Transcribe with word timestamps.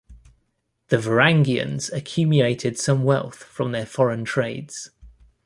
The 0.87 0.97
Varangians 0.97 1.93
accumulated 1.95 2.79
some 2.79 3.03
wealth 3.03 3.43
from 3.43 3.71
their 3.71 3.85
foreign 3.85 4.25
trades. 4.25 4.89